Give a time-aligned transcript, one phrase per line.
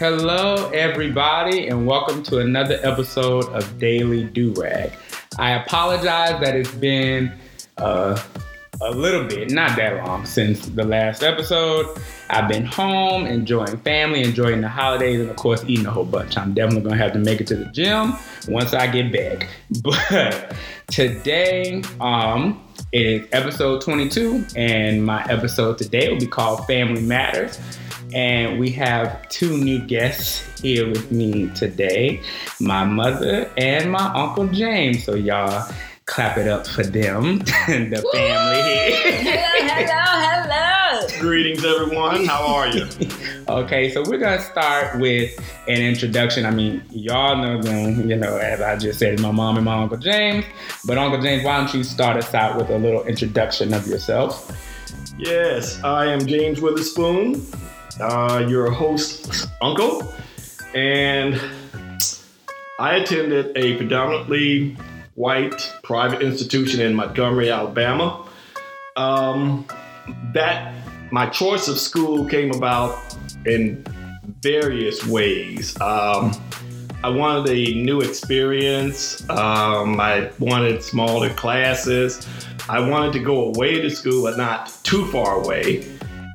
[0.00, 4.94] Hello, everybody, and welcome to another episode of Daily Do Rag.
[5.38, 7.30] I apologize that it's been
[7.76, 8.18] uh,
[8.80, 12.00] a little bit, not that long, since the last episode.
[12.30, 16.38] I've been home, enjoying family, enjoying the holidays, and of course, eating a whole bunch.
[16.38, 18.14] I'm definitely gonna have to make it to the gym
[18.48, 19.50] once I get back.
[19.82, 20.56] But
[20.86, 27.60] today, um, it is episode 22, and my episode today will be called Family Matters.
[28.14, 32.22] And we have two new guests here with me today
[32.60, 35.04] my mother and my Uncle James.
[35.04, 35.70] So, y'all
[36.10, 39.30] clap it up for them, and the family here.
[39.62, 41.20] hello, hello.
[41.20, 42.24] Greetings, everyone.
[42.24, 42.88] How are you?
[43.48, 46.44] okay, so we're gonna start with an introduction.
[46.44, 49.80] I mean, y'all know them, you know, as I just said, my mom and my
[49.80, 50.44] Uncle James.
[50.84, 54.50] But Uncle James, why don't you start us out with a little introduction of yourself?
[55.16, 57.46] Yes, I am James Witherspoon,
[58.00, 60.12] uh, your host, uncle,
[60.74, 61.40] and
[62.78, 64.76] I attended a predominantly
[65.14, 68.26] white private institution in Montgomery, Alabama.
[68.96, 69.66] Um,
[70.32, 70.74] that
[71.12, 72.98] my choice of school came about
[73.46, 73.84] in
[74.40, 75.78] various ways.
[75.80, 76.32] Um,
[77.02, 79.28] I wanted a new experience.
[79.30, 82.26] Um, I wanted smaller classes.
[82.68, 85.86] I wanted to go away to school, but not too far away.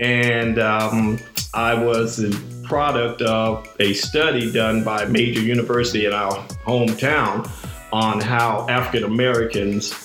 [0.02, 1.20] And um,
[1.56, 6.34] I was the product of a study done by a major university in our
[6.66, 7.50] hometown
[7.94, 9.96] on how African Americans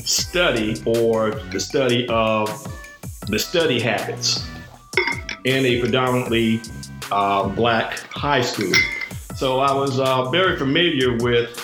[0.00, 2.48] study or the study of
[3.28, 4.44] the study habits
[5.44, 6.60] in a predominantly
[7.12, 8.74] uh, black high school.
[9.36, 11.62] So I was uh, very familiar with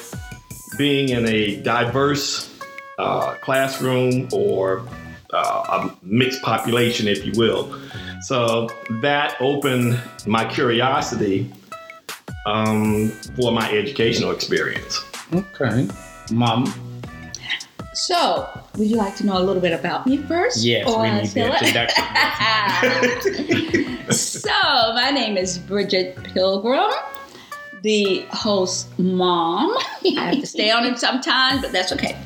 [0.78, 2.56] being in a diverse
[2.96, 4.86] uh, classroom or
[5.32, 7.76] uh, a mixed population, if you will.
[8.22, 8.68] So
[9.00, 11.52] that opened my curiosity
[12.46, 15.00] um, for my educational experience.
[15.34, 15.88] Okay.
[16.30, 16.72] Mom.
[17.94, 20.64] So, would you like to know a little bit about me first?
[20.64, 22.04] Yes, Or we need the introduction.
[24.12, 24.50] so,
[24.94, 26.90] my name is Bridget Pilgrim,
[27.82, 29.76] the host mom.
[30.16, 32.16] I have to stay on it sometimes, but that's okay.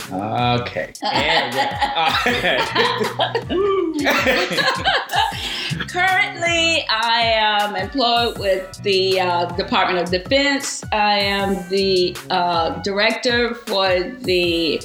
[0.60, 0.92] okay.
[5.88, 10.82] Currently, I am employed with the uh, Department of Defense.
[10.92, 14.80] I am the uh, director for the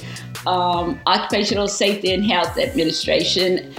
[0.46, 3.74] um, Occupational Safety and Health Administration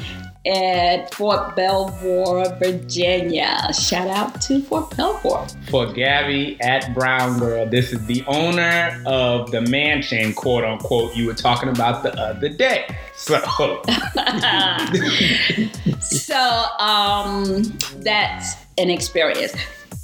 [0.46, 3.74] at Fort Belvoir, Virginia.
[3.74, 5.48] Shout out to Fort Belvoir.
[5.70, 11.28] for Gabby at Brown Girl, this is the owner of the mansion, quote unquote, you
[11.28, 12.86] were talking about the other day.
[13.16, 13.40] So,
[16.00, 17.64] so um,
[17.98, 19.54] that's an experience.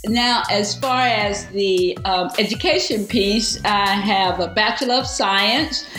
[0.05, 5.89] Now, as far as the um, education piece, I have a Bachelor of Science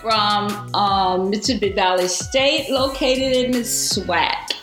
[0.00, 4.54] from um, Mississippi Valley State, located in the.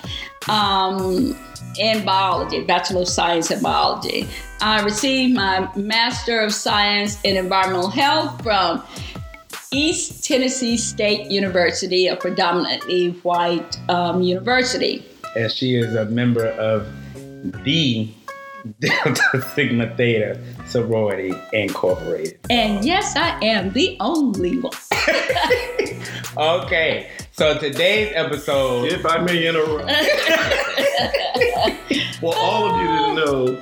[0.47, 1.35] Um,
[1.78, 4.28] in biology, Bachelor of Science in Biology.
[4.62, 8.84] I received my Master of Science in Environmental Health from
[9.72, 15.06] East Tennessee State University, a predominantly white um, university.
[15.35, 16.88] And she is a member of
[17.63, 18.09] the
[18.80, 22.40] Delta Sigma Theta Sorority Incorporated.
[22.50, 24.72] And yes, I am the only one.
[26.38, 28.92] Okay, so today's episode.
[28.92, 29.86] If I may interrupt.
[32.22, 33.56] well, all of you didn't know,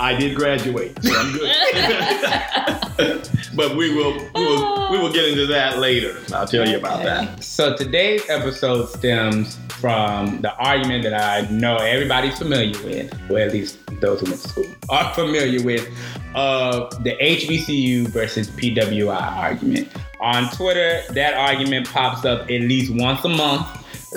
[0.00, 3.28] I did graduate, so I'm good.
[3.54, 6.20] but we will, we will we will get into that later.
[6.32, 7.42] I'll tell you about that.
[7.42, 13.52] So today's episode stems from the argument that I know everybody's familiar with, or at
[13.52, 15.88] least those who went to school are familiar with,
[16.34, 19.88] of the HBCU versus PWI argument.
[20.20, 23.66] On Twitter, that argument pops up at least once a month.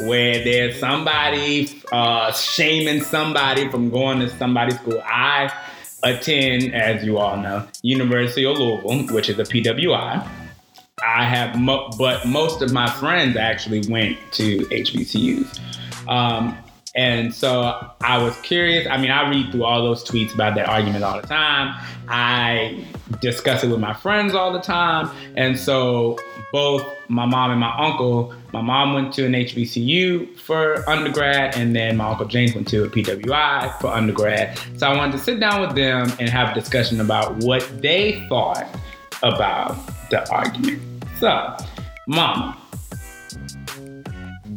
[0.05, 5.01] Where there's somebody uh, shaming somebody from going to somebody's school.
[5.05, 5.51] I
[6.03, 10.27] attend, as you all know, University of Louisville, which is a PWI.
[11.03, 15.59] I have, mo- but most of my friends actually went to HBCUs.
[16.07, 16.57] Um,
[16.95, 18.85] and so I was curious.
[18.87, 21.81] I mean, I read through all those tweets about that argument all the time.
[22.09, 22.85] I
[23.21, 25.09] discuss it with my friends all the time.
[25.35, 26.19] And so
[26.51, 31.75] both my mom and my uncle, my mom went to an HBCU for undergrad, and
[31.75, 34.59] then my uncle James went to a PWI for undergrad.
[34.77, 38.25] So I wanted to sit down with them and have a discussion about what they
[38.27, 38.67] thought
[39.23, 39.77] about
[40.09, 40.81] the argument.
[41.19, 41.55] So,
[42.07, 42.57] mama,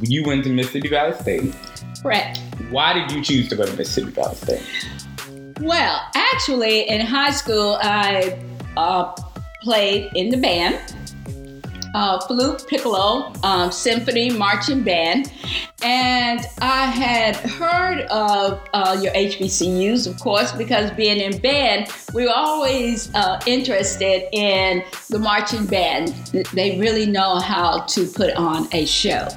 [0.00, 1.54] you went to Mississippi Valley State.
[2.02, 2.38] Correct.
[2.70, 4.62] Why did you choose to go to Mississippi Valley State?
[5.60, 8.38] Well, actually, in high school, I
[8.76, 9.14] uh,
[9.62, 10.94] played in the band.
[11.94, 15.32] Uh, flute, piccolo, um, symphony, marching band,
[15.84, 22.24] and I had heard of uh, your HBCUs, of course, because being in band, we
[22.24, 26.08] were always uh, interested in the marching band.
[26.52, 29.28] They really know how to put on a show.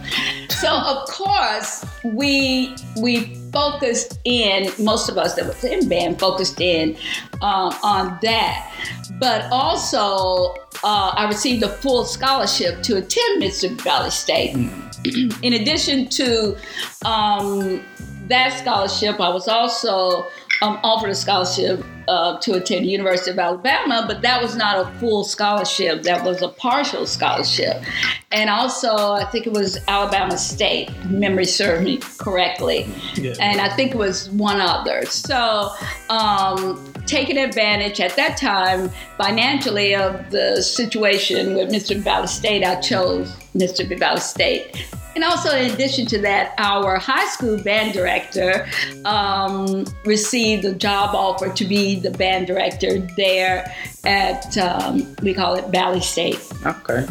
[0.50, 4.72] So, of course, we we focused in.
[4.84, 6.96] Most of us that was in band focused in
[7.42, 8.74] um, on that,
[9.20, 14.56] but also uh, I received a full scholarship to attend Mississippi Valley State.
[15.44, 16.58] in addition to
[17.06, 17.84] um,
[18.28, 20.28] that scholarship, I was also
[20.62, 24.86] um, offered a scholarship uh, to attend the University of Alabama, but that was not
[24.86, 26.04] a full scholarship.
[26.04, 27.84] That was a partial scholarship.
[28.32, 32.88] And also, I think it was Alabama State, memory serves me correctly.
[33.16, 33.34] Yeah.
[33.40, 35.06] And I think it was one other.
[35.06, 35.72] So,
[36.10, 42.76] um, taking advantage at that time financially of the situation with Mississippi Valley State, I
[42.82, 44.88] chose Mississippi Valley State.
[45.18, 48.68] And also, in addition to that, our high school band director
[49.04, 53.74] um, received a job offer to be the band director there
[54.04, 56.40] at, um, we call it Valley State.
[56.66, 57.06] Okay.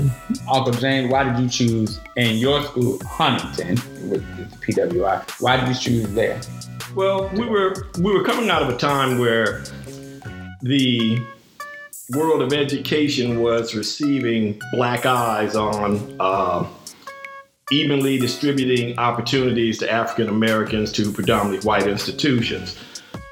[0.50, 3.76] Uncle James, why did you choose in your school, Huntingdon,
[4.10, 5.40] with the PWI?
[5.40, 6.40] Why did you choose there?
[6.94, 9.62] Well, we were we were coming out of a time where
[10.62, 11.18] the
[12.14, 16.66] world of education was receiving black eyes on uh,
[17.72, 22.78] evenly distributing opportunities to African Americans to predominantly white institutions.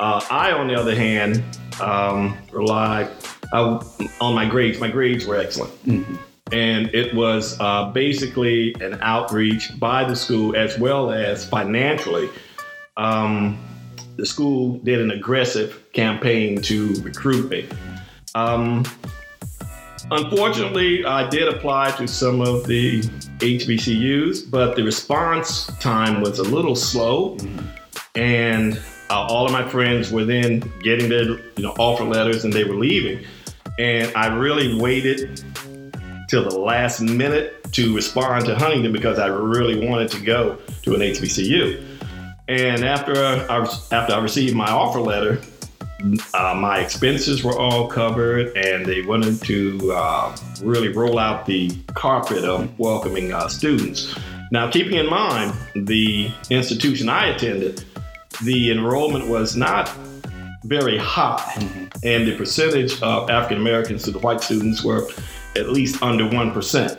[0.00, 1.43] Uh, I, on the other hand,
[1.81, 3.11] um, relied
[3.52, 3.82] uh,
[4.20, 4.81] on my grades.
[4.81, 5.73] My grades were excellent.
[6.52, 12.29] And it was uh, basically an outreach by the school as well as financially.
[12.96, 13.58] Um,
[14.17, 17.69] the school did an aggressive campaign to recruit me.
[18.35, 18.85] Um,
[20.11, 23.00] unfortunately, I did apply to some of the
[23.38, 27.37] HBCUs, but the response time was a little slow,
[28.14, 28.81] and
[29.15, 32.65] uh, all of my friends were then getting their you know offer letters and they
[32.65, 33.25] were leaving,
[33.79, 35.41] and I really waited
[36.29, 40.95] till the last minute to respond to Huntingdon because I really wanted to go to
[40.95, 41.85] an HBCU.
[42.49, 43.61] And after I,
[43.93, 45.41] after I received my offer letter,
[46.35, 51.71] uh, my expenses were all covered, and they wanted to uh, really roll out the
[51.95, 54.15] carpet of welcoming uh, students.
[54.51, 57.85] Now, keeping in mind the institution I attended,
[58.43, 59.91] the enrollment was not
[60.65, 61.53] very high,
[62.03, 65.07] and the percentage of African Americans to the white students were
[65.57, 66.99] at least under 1%.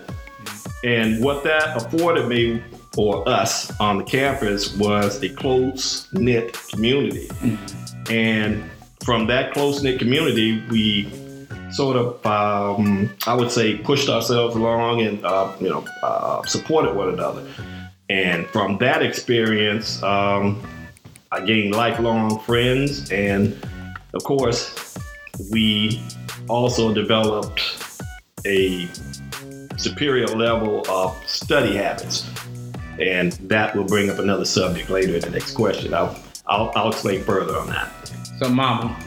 [0.83, 2.63] And what that afforded me
[2.95, 7.29] or us on the campus was a close knit community.
[8.09, 8.69] And
[9.03, 11.11] from that close knit community, we
[11.71, 16.95] sort of, um, I would say, pushed ourselves along and, uh, you know, uh, supported
[16.95, 17.45] one another.
[18.09, 20.61] And from that experience, um,
[21.31, 23.11] I gained lifelong friends.
[23.11, 23.57] And
[24.13, 24.97] of course,
[25.51, 26.01] we
[26.47, 27.61] also developed
[28.45, 28.87] a
[29.77, 32.29] superior level of study habits.
[32.99, 35.93] And that will bring up another subject later in the next question.
[35.93, 36.17] I'll,
[36.47, 37.91] I'll, I'll explain further on that.
[38.39, 38.97] So, Mama,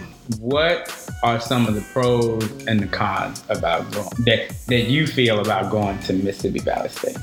[0.41, 5.41] what are some of the pros and the cons about going that that you feel
[5.41, 7.17] about going to Mississippi Valley State?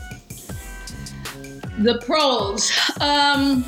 [1.79, 2.71] The pros.
[2.99, 3.63] Um,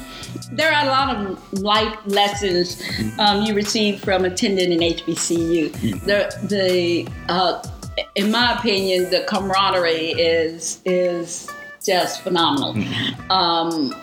[0.51, 2.81] there are a lot of life lessons
[3.19, 5.71] um, you receive from attending an HBCU.
[6.05, 7.63] The the uh,
[8.15, 11.49] in my opinion, the camaraderie is is
[11.83, 12.75] just phenomenal.
[13.29, 13.93] Um,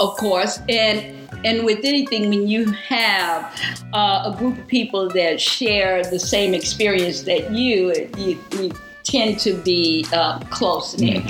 [0.00, 3.44] of course, and and with anything, when you have
[3.92, 8.72] uh, a group of people that share the same experience that you, you, you
[9.04, 11.24] tend to be uh, close knit.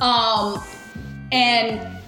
[0.00, 0.62] Um,
[1.30, 2.01] and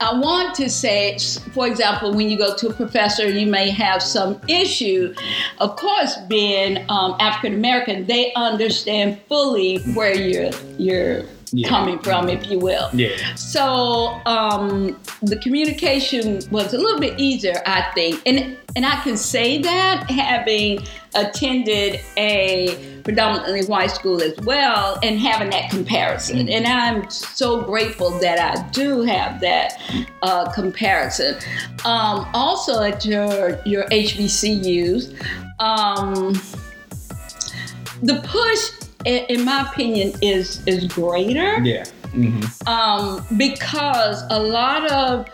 [0.00, 1.18] I want to say,
[1.54, 5.14] for example, when you go to a professor, you may have some issue.
[5.58, 11.68] Of course, being um, African American, they understand fully where you're you're Yeah.
[11.68, 12.90] coming from, if you will.
[12.92, 13.16] Yeah.
[13.36, 19.16] So um, the communication was a little bit easier, I think, and and I can
[19.16, 20.80] say that having
[21.14, 28.10] attended a predominantly white school as well, and having that comparison, and I'm so grateful
[28.18, 29.80] that I do have that
[30.22, 31.36] uh, comparison.
[31.84, 35.14] Um, also, at your your HBCUs,
[35.60, 36.32] um,
[38.02, 41.84] the push, in my opinion, is is greater Yeah.
[42.12, 42.68] Mm-hmm.
[42.68, 45.26] um, because a lot of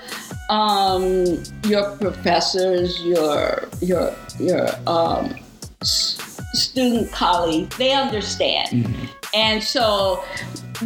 [0.50, 5.34] um, your professors, your your your um,
[5.80, 6.18] s-
[6.54, 10.24] student colleagues, they understand, and so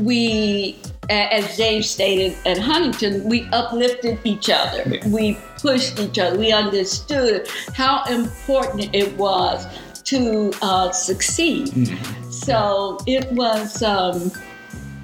[0.01, 0.79] we.
[1.09, 4.83] As James stated at Huntingdon, we uplifted each other.
[4.89, 5.07] Yeah.
[5.09, 6.37] We pushed each other.
[6.37, 9.65] We understood how important it was
[10.07, 11.97] to uh, succeed.
[12.33, 14.33] So it was um,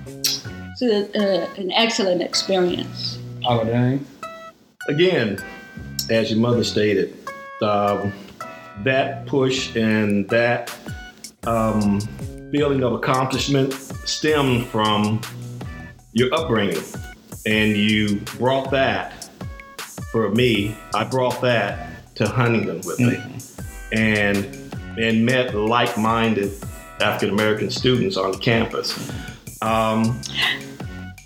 [0.07, 3.19] it's uh, an excellent experience.
[3.45, 4.05] All of them.
[4.89, 5.39] Again,
[6.11, 7.17] as your mother stated,
[7.63, 8.13] um,
[8.85, 10.75] that push and that
[11.47, 12.01] um,
[12.51, 15.21] feeling of accomplishment stemmed from
[16.13, 16.83] your upbringing.
[17.47, 19.29] And you brought that,
[20.11, 23.21] for me, I brought that to Huntingdon with me.
[23.93, 24.59] And
[24.99, 26.53] and met like-minded
[27.01, 29.11] African American students on campus.
[29.63, 30.21] Um,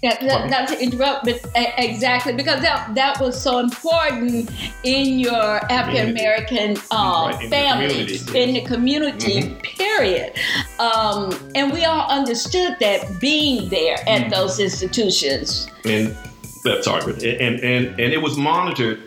[0.03, 1.41] Yeah, that, not to interrupt, but
[1.79, 4.51] exactly because that that was so important
[4.85, 5.35] in your
[5.73, 8.39] African American uh, Right, the family, community.
[8.43, 9.55] in the community.
[9.63, 10.33] Period.
[10.79, 15.67] Um, and we all understood that being there at those institutions.
[15.85, 16.15] and
[16.67, 19.01] uh, sorry, but- and and and it was monitored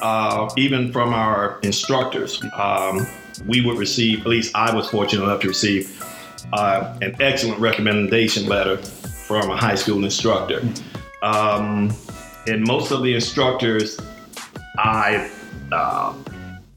[0.00, 2.40] uh, even from our instructors.
[2.54, 3.06] Um,
[3.46, 6.04] we would receive, at least I was fortunate enough to receive,
[6.52, 8.78] uh, an excellent recommendation letter
[9.32, 10.60] from a high school instructor.
[11.22, 11.90] Um,
[12.46, 13.98] and most of the instructors
[14.76, 15.30] I
[15.72, 16.12] uh,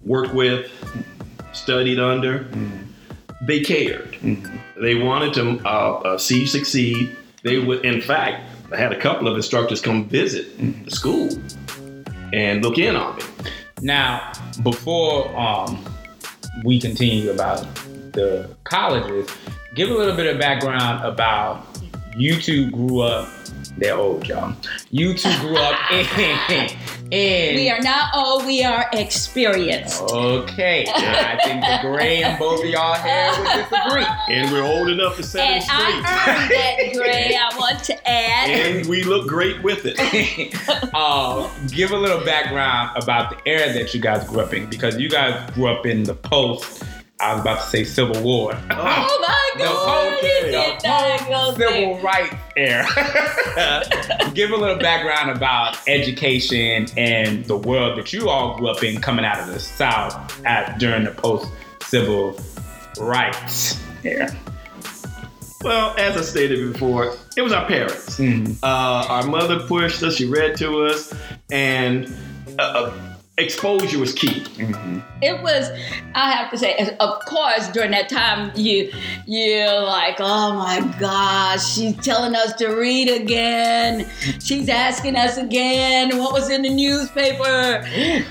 [0.05, 0.71] worked with,
[1.51, 2.47] studied under,
[3.41, 4.17] they cared.
[4.81, 7.13] They wanted to uh, uh, see you succeed.
[7.43, 11.29] They would, in fact, I had a couple of instructors come visit the school
[12.31, 13.23] and look in on me.
[13.81, 14.31] Now,
[14.63, 15.83] before um,
[16.63, 17.67] we continue about
[18.13, 19.29] the colleges,
[19.75, 21.74] give a little bit of background about
[22.17, 23.29] you two grew up.
[23.77, 24.55] They're old, y'all.
[24.91, 26.69] You two grew up in.
[27.11, 30.01] in We are not old, we are experienced.
[30.01, 34.05] Okay, I think the gray in both of y'all hair would disagree.
[34.33, 36.03] And we're old enough to set And it straight.
[36.05, 38.49] I earned that gray, I want to add.
[38.49, 39.95] and we look great with it.
[40.93, 44.97] uh, give a little background about the era that you guys grew up in, because
[44.97, 46.83] you guys grew up in the post.
[47.19, 48.53] I was about to say Civil War.
[48.71, 52.03] Oh my The God, post, he the did not go post Civil there.
[52.03, 54.31] Rights era.
[54.33, 58.99] give a little background about education and the world that you all grew up in,
[58.99, 61.49] coming out of the South at during the post
[61.83, 62.37] Civil
[62.99, 64.29] Rights era.
[65.63, 68.19] Well, as I stated before, it was our parents.
[68.19, 68.57] Mhm.
[68.61, 68.67] Uh,
[69.09, 71.13] our mother pushed us, she read to us,
[71.49, 72.13] and
[72.59, 74.41] uh, uh, exposure was key.
[74.55, 74.99] Mm-hmm.
[75.21, 75.69] It was,
[76.13, 78.91] I have to say, of course, during that time, you
[79.27, 84.09] you're like, oh my gosh, she's telling us to read again.
[84.39, 87.81] She's asking us again what was in the newspaper.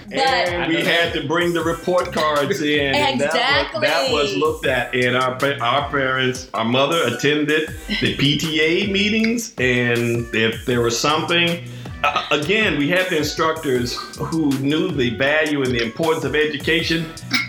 [0.08, 2.94] But and we had to bring the report cards in.
[2.94, 3.80] and that was- Exactly.
[3.86, 4.94] That was, looked at.
[4.94, 7.68] And our, our parents, our mother attended
[8.00, 9.54] the PTA meetings.
[9.58, 11.64] And if there was something,
[12.04, 17.06] uh, again, we had the instructors who knew the value and the importance of education,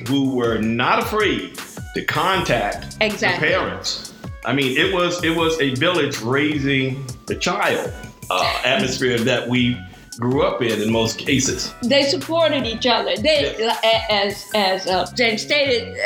[0.08, 1.60] who were not afraid
[1.96, 3.48] to contact Exactly.
[3.48, 4.14] the parents.
[4.46, 7.92] I mean, it was it was a village raising the child
[8.30, 9.78] uh, atmosphere that we
[10.20, 11.74] grew up in in most cases.
[11.84, 13.16] they supported each other.
[13.18, 13.70] They,
[14.10, 15.98] as as uh, James stated,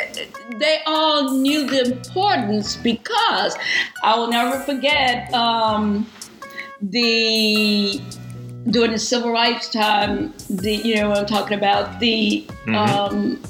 [0.57, 3.55] they all knew the importance because
[4.03, 6.07] I will never forget um,
[6.81, 8.01] the
[8.69, 10.33] during the civil rights time.
[10.49, 13.41] The you know what I'm talking about the um,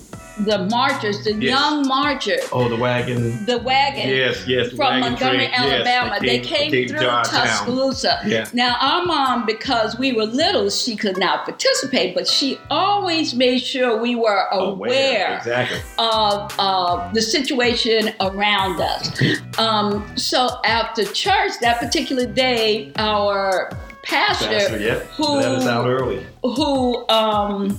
[0.46, 1.42] the marchers, the Mm-hmm.
[1.42, 1.50] Yes.
[1.52, 3.46] young marchers, Oh, the wagon.
[3.46, 4.08] the wagon.
[4.08, 4.70] Yes, yes.
[4.72, 5.52] From Montgomery, train.
[5.54, 7.00] Alabama, that they came, came through.
[7.00, 8.22] Tuscaloosa.
[8.26, 8.48] Yeah.
[8.54, 13.60] Now, our mom, because we were little, she could not participate, but she always made
[13.60, 15.80] sure we were aware, Exactly.
[15.98, 19.22] of uh, the situation around us.
[19.60, 23.70] Um, so after church that particular day, our
[24.04, 25.00] pastor, Pastor, yeah.
[25.16, 26.26] who Let us out early.
[26.44, 27.78] who um,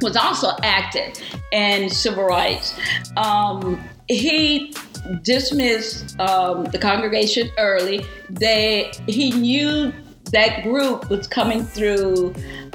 [0.00, 1.14] was also active
[1.52, 2.78] in civil rights,
[3.16, 4.74] um, he
[5.22, 8.04] dismissed um, the congregation early.
[8.30, 9.92] They he knew
[10.32, 12.34] that group was coming through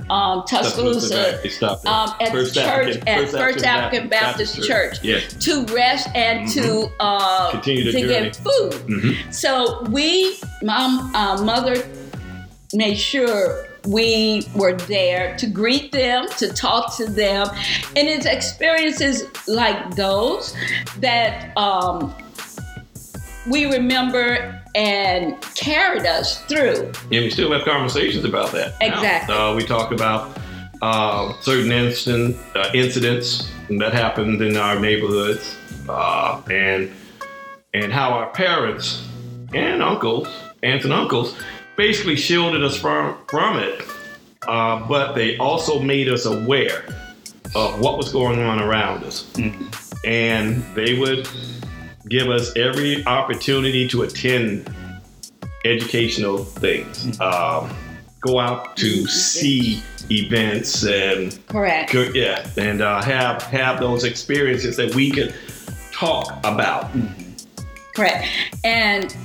[0.10, 1.94] um, Tuscaloosa They stopped there.
[1.94, 2.68] um, at First the church
[2.98, 5.34] African- at First First African African Baptist, Baptist Church Yes.
[5.46, 7.58] to rest and to uh, Mm-hmm.
[7.58, 8.08] Continue to journey.
[8.08, 8.74] get food.
[8.88, 9.34] Mhm.
[9.34, 11.76] So we, my uh, mother,
[12.74, 17.48] made sure we were there to greet them, to talk to them,
[17.96, 20.56] and it's experiences like those
[21.00, 22.14] that um,
[23.50, 26.92] we remember and carried us through.
[27.10, 28.76] Yeah, we still have conversations about that.
[28.82, 29.36] Exactly.
[29.36, 30.38] Uh, we talk about
[30.82, 35.56] uh, certain instant, uh, incidents that happened in our neighborhoods,
[35.88, 36.92] uh, and
[37.74, 39.08] and how our parents
[39.54, 40.28] and uncles,
[40.64, 41.36] aunts and uncles,
[41.80, 43.82] basically shielded us from from it,
[44.48, 46.84] uh, but they also made us aware
[47.56, 49.34] of what was going on around us,
[50.04, 51.28] and they would
[52.10, 54.70] give us every opportunity to attend
[55.64, 57.18] educational things.
[57.22, 57.74] Um,
[58.20, 59.82] go out to see
[60.12, 61.94] events and Correct.
[61.94, 65.34] go- yeah, and uh, have have those experiences that we could
[65.94, 66.92] talk about.
[67.96, 68.28] Correct.
[68.66, 69.16] And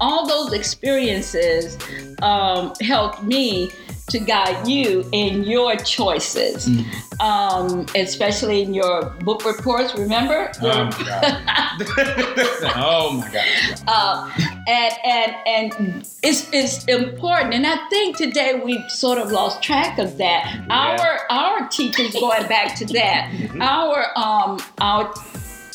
[0.00, 1.78] all those experiences
[2.22, 3.70] um, helped me
[4.08, 6.66] to guide you in your choices,
[7.20, 9.94] um, especially in your book reports.
[9.94, 10.50] Remember?
[10.62, 11.82] Oh my god.
[12.76, 13.82] oh my god.
[13.86, 14.30] uh,
[14.66, 17.54] and and and it's it's important.
[17.54, 20.64] And I think today we've sort of lost track of that.
[20.70, 23.30] Our our teachers going back to that.
[23.60, 25.12] Our um our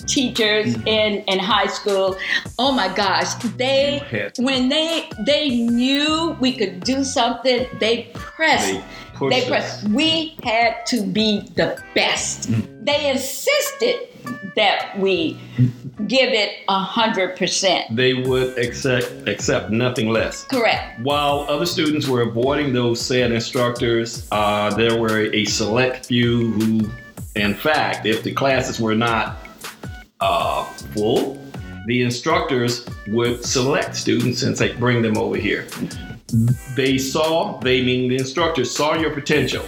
[0.05, 0.87] teachers mm.
[0.87, 2.17] in in high school.
[2.59, 8.73] Oh my gosh they when they they knew we could do something they pressed.
[8.73, 8.83] They
[9.29, 9.87] they pressed.
[9.89, 12.49] We had to be the best.
[12.51, 12.85] Mm.
[12.85, 14.07] They insisted
[14.55, 16.07] that we mm.
[16.07, 17.95] give it a hundred percent.
[17.95, 20.43] They would accept accept nothing less.
[20.45, 21.01] correct.
[21.01, 26.89] While other students were avoiding those said instructors, uh, there were a select few who,
[27.35, 29.37] in fact, if the classes were not
[30.23, 30.63] uh,
[30.95, 31.37] full,
[31.85, 35.67] the instructors would select students and say, bring them over here.
[36.75, 39.65] They saw, they mean the instructors saw your potential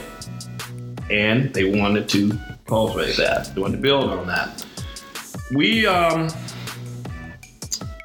[1.11, 4.65] and they wanted to cultivate that, they wanted to build on that.
[5.53, 6.29] We, um,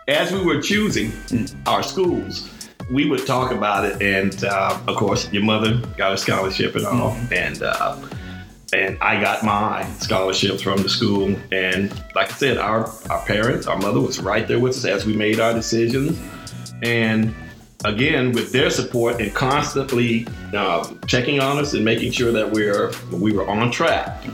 [0.08, 1.12] as we were choosing
[1.66, 2.50] our schools,
[2.90, 6.84] we would talk about it, and uh, of course, your mother got a scholarship and
[6.84, 7.96] all, and uh,
[8.72, 11.34] and I got my scholarships from the school.
[11.52, 15.06] And like I said, our our parents, our mother was right there with us as
[15.06, 16.18] we made our decisions,
[16.82, 17.34] and
[17.84, 22.92] again with their support and constantly uh, checking on us and making sure that we're
[23.12, 24.24] we were on track.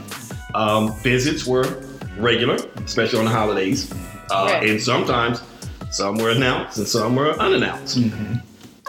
[0.55, 1.83] Um, visits were
[2.17, 3.91] regular, especially on the holidays,
[4.31, 4.69] uh, Right.
[4.69, 5.41] and sometimes
[5.91, 7.99] some were announced and some were unannounced.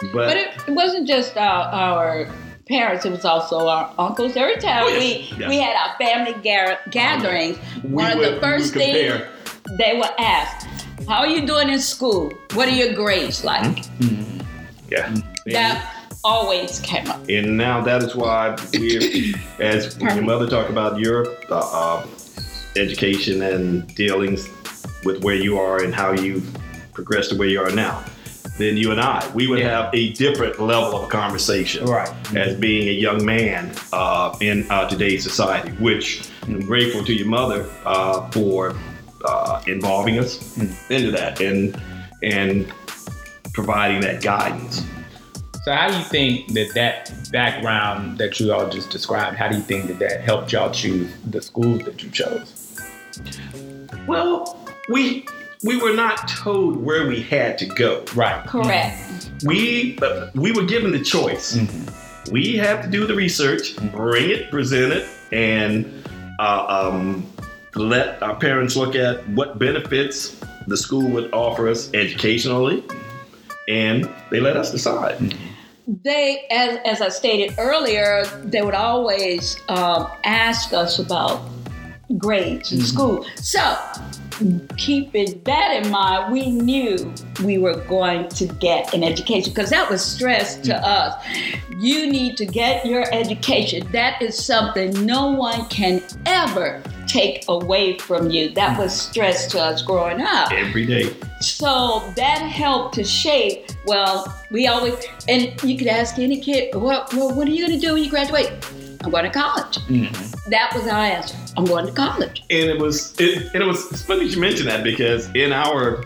[0.01, 2.29] But, But it, it wasn't just our, our
[2.69, 4.37] parents; it was also our uncles.
[4.37, 4.99] Every time Oh, yes.
[4.99, 5.49] we Yeah.
[5.49, 9.21] we had our family gar- gatherings, we one of the first things
[9.77, 10.67] they were asked,
[11.07, 12.31] "How are you doing in school?
[12.53, 13.83] What are your grades like?"
[14.89, 15.13] Yeah.
[15.47, 15.85] That
[16.23, 17.19] always came up.
[17.29, 22.07] And now that is why we're, as your mother talked about your uh, uh,
[22.75, 24.49] education and dealings
[25.05, 26.41] with where you are and how you
[26.93, 28.03] progressed to where you are now,
[28.59, 29.83] then you and I, we would Yeah.
[29.85, 32.09] have a different level of conversation Right.
[32.35, 37.27] as being a young man uh, in uh, today's society, which I'm grateful to your
[37.27, 38.75] mother uh, for
[39.25, 40.39] uh, involving us
[40.89, 41.81] into that and
[42.21, 42.71] and
[43.53, 44.83] providing that guidance.
[45.63, 49.55] So how do you think that that background that you all just described, how do
[49.57, 52.55] you think that that helped y'all choose the schools that you chose?
[54.07, 55.25] Well, we
[55.63, 58.03] we were not told where we had to go.
[58.15, 58.45] Right.
[58.47, 59.31] Correct.
[59.43, 61.57] We uh, we were given the choice.
[62.31, 66.03] We have to do the research, bring it, present it, and
[66.39, 67.25] uh, um,
[67.75, 72.83] let our parents look at what benefits the school would offer us educationally,
[73.67, 75.35] and they let us decide.
[75.87, 81.41] They, as, as I stated earlier, they would always um, ask us about
[82.17, 83.25] grades in school.
[83.37, 83.59] So,
[84.77, 89.89] keeping that in mind, we knew we were going to get an education because that
[89.89, 90.83] was stressed to mm.
[90.83, 91.25] us.
[91.79, 93.89] You need to get your education.
[93.91, 98.49] That is something no one can ever take away from you.
[98.51, 99.11] That was mm.
[99.11, 100.51] stress to us growing up.
[100.51, 101.15] Every day.
[101.41, 103.69] So that helped to shape.
[103.85, 104.93] Well, we always
[105.27, 108.03] and you could ask any kid, "Well, well what are you going to do when
[108.03, 108.51] you graduate?"
[109.03, 109.77] I'm going to college.
[109.87, 110.49] Mm-hmm.
[110.49, 111.37] That was our answer.
[111.55, 112.43] I'm going to college.
[112.49, 116.03] and it was it, and it was it's funny you mention that because in our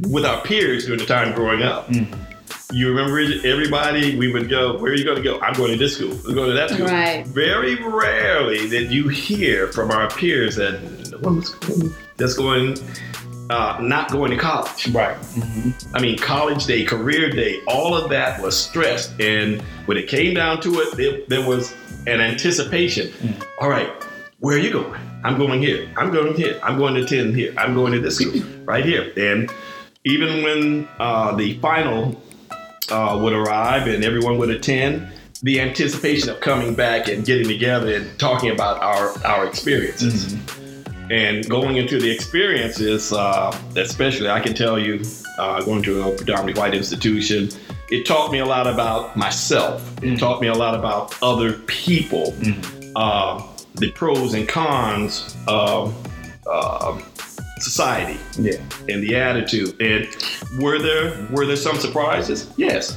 [0.00, 2.74] with our peers during the time growing up mm-hmm.
[2.74, 5.78] you remember everybody we would go where are you going to go i'm going to
[5.78, 7.26] this school i'm going to that school Right.
[7.26, 12.76] very rarely did you hear from our peers that no one was going, that's going
[13.50, 15.16] uh, not going to college Right.
[15.16, 15.94] Mm-hmm.
[15.94, 19.20] I mean, college day, career day, all of that was stressed.
[19.20, 21.74] And when it came down to it, there, there was
[22.06, 23.12] an anticipation.
[23.60, 23.90] All right,
[24.40, 25.00] where are you going?
[25.24, 25.90] I'm going here.
[25.96, 26.60] I'm going here.
[26.62, 27.54] I'm going to attend here.
[27.56, 29.12] I'm going to this school right here.
[29.16, 29.50] And
[30.04, 32.20] even when uh, the final
[32.90, 35.10] uh, would arrive and everyone would attend,
[35.42, 40.34] the anticipation of coming back and getting together and talking about our our experiences.
[41.10, 45.02] And going into the experiences, uh, especially, I can tell you,
[45.38, 47.50] uh, going to a predominantly white institution,
[47.90, 49.82] it taught me a lot about myself.
[50.02, 52.34] It taught me a lot about other people,
[52.96, 53.42] uh,
[53.74, 55.94] the pros and cons of
[56.50, 57.00] uh,
[57.58, 58.56] society Yeah.
[58.88, 59.80] and the attitude.
[59.80, 60.08] And
[60.62, 62.50] were there were there some surprises?
[62.56, 62.96] Yes.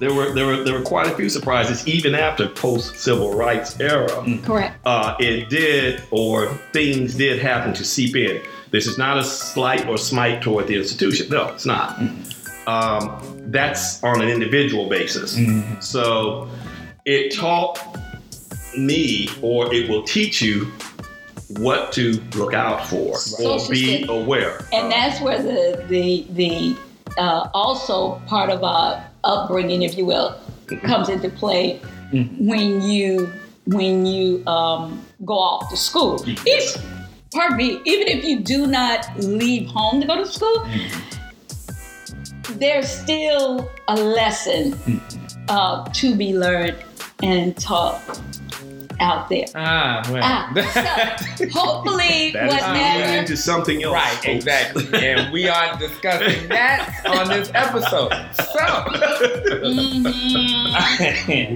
[0.00, 3.78] There were there were there were quite a few surprises even after post civil rights
[3.80, 4.24] era.
[4.42, 4.78] Correct.
[4.86, 8.40] Uh, it did or things did happen to seep in.
[8.70, 11.28] This is not a slight or smite toward the institution.
[11.28, 11.98] No, it's not.
[12.66, 15.38] Um, that's on an individual basis.
[15.80, 16.48] So
[17.04, 17.80] it taught
[18.76, 20.70] me, or it will teach you
[21.58, 24.08] what to look out for or Social be studies.
[24.08, 24.64] aware.
[24.72, 24.90] And of.
[24.90, 26.76] that's where the the the
[27.18, 30.38] uh, also part of our upbringing, if you will,
[30.84, 31.80] comes into play
[32.38, 33.32] when you
[33.66, 36.22] when you um, go off to school.
[36.26, 36.82] If,
[37.32, 40.66] pardon me, even if you do not leave home to go to school,
[42.58, 45.00] there's still a lesson
[45.48, 46.76] uh, to be learned
[47.22, 48.00] and taught
[49.00, 49.46] out there.
[49.54, 50.20] Ah, well.
[50.22, 50.52] Ah,
[51.36, 52.98] so hopefully, That is whatever.
[52.98, 53.94] leading into something else.
[53.94, 54.26] Right, folks.
[54.26, 54.88] exactly.
[55.08, 58.12] and we are discussing that on this episode.
[58.12, 60.04] Mhm.
[60.04, 61.06] So,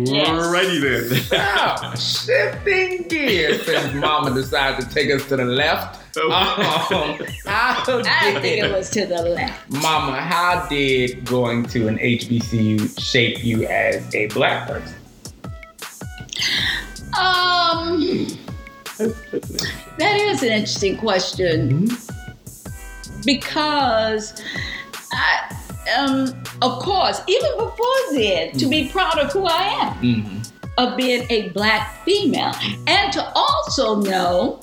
[0.15, 0.29] Yes.
[0.29, 1.95] Alrighty then.
[1.97, 6.01] so shifting gears since Mama decided to take us to the left.
[6.17, 6.31] Um,
[7.47, 9.71] how I think it was to the left.
[9.71, 14.95] Mama, how did going to an HBCU shape you as a black person?
[17.19, 18.27] Um,
[19.99, 21.89] that is an interesting question
[23.25, 24.41] because
[25.13, 25.57] I,
[25.97, 30.41] um, of course, even before then, to be proud of who I am, Mm-hmm.
[30.79, 32.53] of being a black female,
[32.87, 34.61] and to also know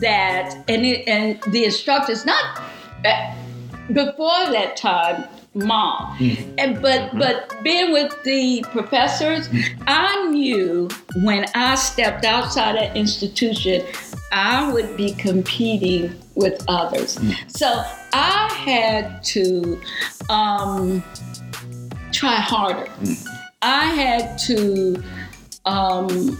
[0.00, 2.62] that, and it, and the instructors not
[3.04, 3.34] uh,
[3.92, 5.24] before that time,
[5.54, 6.16] mom,
[6.58, 9.48] and but but being with the professors,
[9.86, 10.88] I knew
[11.22, 13.84] when I stepped outside that institution,
[14.32, 17.18] I would be competing with others.
[17.46, 19.80] So I had to
[20.28, 21.04] um,
[22.12, 22.90] try harder.
[23.62, 25.02] I had to
[25.64, 26.38] um,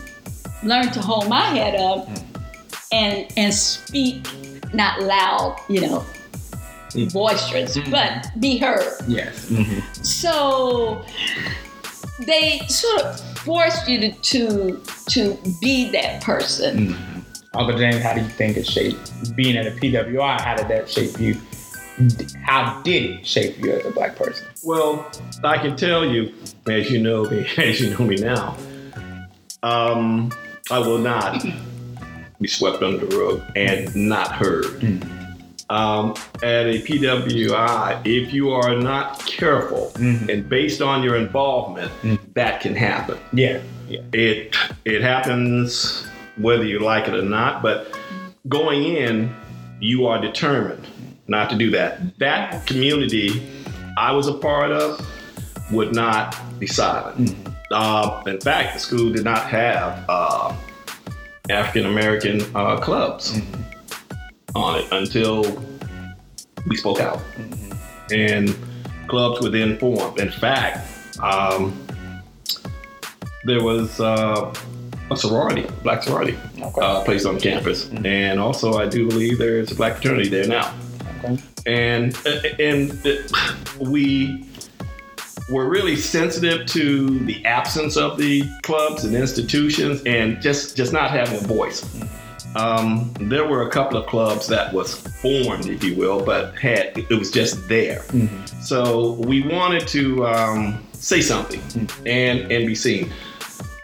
[0.63, 2.09] learn to hold my head up
[2.94, 4.26] and and speak
[4.72, 6.04] not loud, you know,
[6.90, 7.12] mm.
[7.12, 7.90] boisterous, mm-hmm.
[7.90, 8.94] but be heard.
[9.09, 9.50] Yes.
[9.50, 9.80] Mm-hmm.
[10.02, 11.04] So
[12.20, 16.88] they sort of forced you to to, to be that person.
[16.88, 17.20] Mm-hmm.
[17.57, 20.40] Uncle James, how do you think it shaped being at a PWI?
[20.40, 21.40] How did that shape you?
[22.42, 24.46] How did it shape you as a black person?
[24.64, 25.09] Well,
[25.44, 26.35] I can tell you,
[26.66, 28.57] as you know me, as you know me now,
[29.62, 30.33] um,
[30.68, 31.44] I will not
[32.44, 34.66] be swept under the rug and not heard.
[35.70, 41.90] Um, at a PWI, if you are not careful and based on your involvement,
[42.35, 43.18] that can happen.
[43.33, 43.62] Yeah.
[43.88, 44.00] Yeah.
[44.12, 44.54] It
[44.85, 47.98] it happens whether you like it or not, but
[48.46, 49.35] going in,
[49.80, 50.87] you are determined
[51.28, 52.18] not to do that.
[52.18, 53.42] That community
[53.96, 55.00] I was a part of
[55.72, 57.35] would not be silent.
[57.70, 60.54] Uh, in fact, the school did not have uh,
[61.50, 63.38] African American uh, clubs
[64.54, 65.42] on it until
[66.66, 67.20] we spoke out,
[68.11, 68.54] and
[69.09, 70.18] clubs were then formed.
[70.18, 70.88] In fact.
[71.20, 71.80] Um,
[73.46, 74.52] there was uh,
[75.11, 76.80] a sorority, black sorority, Okay.
[76.80, 80.48] uh, placed on campus, and also I do believe there is a black fraternity there
[80.48, 80.74] now.
[81.22, 81.38] Okay.
[81.66, 82.16] And
[82.59, 82.98] and
[83.78, 84.44] we
[85.50, 91.11] were really sensitive to the absence of the clubs and institutions, and just just not
[91.11, 91.85] having a voice.
[92.57, 96.96] Um, there were a couple of clubs that was formed, if you will, but had
[96.96, 98.04] it was just there.
[98.62, 101.61] So we wanted to um, say something
[102.07, 103.12] and and be seen.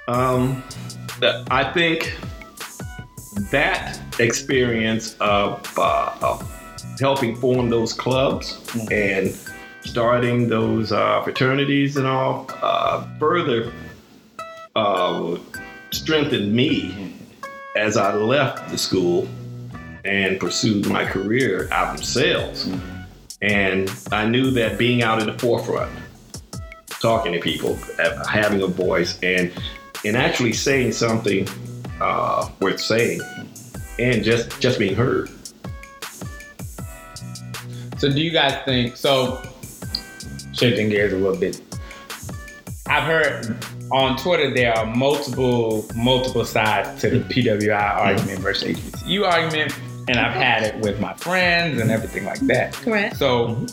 [0.09, 0.63] Um,
[1.51, 2.17] I think
[3.51, 9.35] that experience of, uh, of helping form those clubs and
[9.83, 13.73] starting those uh, fraternities and all uh, further
[14.77, 15.37] uh,
[15.91, 17.15] strengthened me
[17.77, 19.29] as I left the school
[20.05, 22.69] and pursued my career out in sales.
[23.43, 25.91] And I knew that being out in the forefront,
[26.89, 27.77] talking to people,
[28.29, 29.51] having a voice, and
[30.05, 31.49] and actually saying something
[32.01, 33.21] uh, worth saying,
[33.99, 35.31] and just just being heard.
[37.97, 39.43] So do you guys think so?
[40.61, 41.59] Shifting gears a little bit.
[42.87, 43.57] I've heard
[43.91, 49.75] on Twitter there are multiple multiple sides to the PWI argument versus HBCU argument,
[50.07, 52.75] and I've had it with my friends and everything like that.
[52.75, 53.17] Correct.
[53.17, 53.65] So,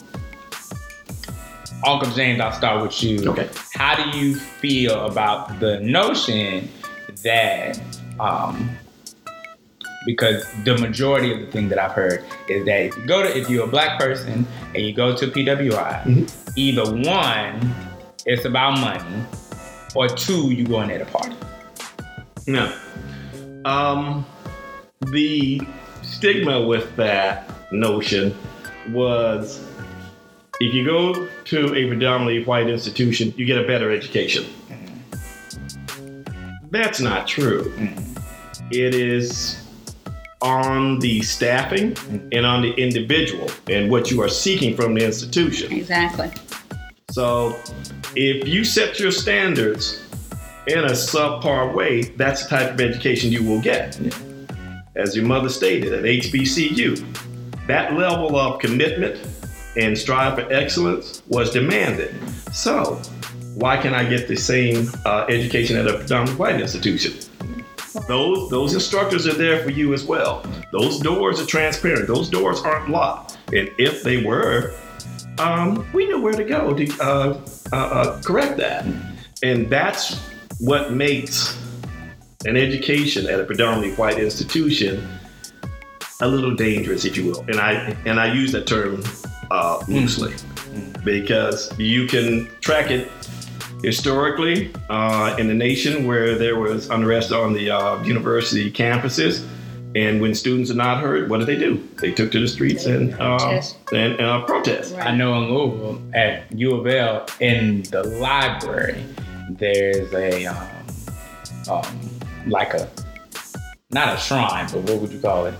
[1.85, 3.31] Uncle James, I'll start with you.
[3.31, 3.49] Okay.
[3.73, 6.69] How do you feel about the notion
[7.23, 7.81] that,
[8.17, 8.69] um,
[10.05, 13.37] because the majority of the thing that I've heard is that if you go to,
[13.37, 14.47] if you're a black person
[14.77, 16.31] and you go to PWI, Mhm.
[16.55, 17.75] either one,
[18.27, 19.03] it's about money,
[19.95, 21.35] or two, you going there to party.
[22.45, 22.71] No.
[23.65, 24.25] Um,
[25.07, 25.59] the
[26.03, 28.35] stigma with that notion
[28.91, 29.59] was
[30.61, 34.45] if you go to a predominantly white institution, you get a better education.
[36.69, 37.73] That's not true.
[38.71, 39.57] It is
[40.41, 41.95] on the staffing
[42.31, 45.71] and on the individual and what you are seeking from the institution.
[45.71, 46.31] Exactly.
[47.11, 47.57] So
[48.15, 50.03] if you set your standards
[50.67, 53.99] in a subpar way, that's the type of education you will get.
[54.95, 57.03] As your mother stated, at HBCU,
[57.67, 59.19] that level of commitment
[59.75, 62.13] and strive for excellence was demanded.
[62.51, 63.01] So
[63.55, 67.13] why can I get the same uh, education at a predominantly white institution?
[68.07, 70.45] Those those instructors are there for you as well.
[70.71, 72.07] Those doors are transparent.
[72.07, 73.37] Those doors aren't locked.
[73.53, 74.73] And if they were,
[75.39, 78.85] um, we know where to go to uh, uh, uh, correct that.
[79.43, 80.19] And that's
[80.59, 81.57] what makes
[82.45, 85.07] an education at a predominantly white institution
[86.21, 87.41] a little dangerous, if you will.
[87.41, 89.03] And I and I use that term
[89.51, 90.33] uh, loosely
[91.03, 93.09] because you can track it
[93.83, 99.45] historically uh, in the nation where there was unrest on the uh, university campuses.
[99.95, 101.81] And when students are not heard, what do they do?
[102.01, 103.77] They took to the streets and uh, protest.
[103.93, 104.95] and uh, protest.
[104.95, 105.07] Right.
[105.07, 109.03] I know in Louisville at U of L in the library,
[109.51, 110.67] there's a um,
[111.69, 112.09] um,
[112.47, 112.87] like a
[113.89, 115.55] not a shrine, but what would you call it?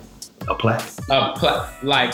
[0.49, 0.85] A plaque.
[1.09, 2.13] A pla- like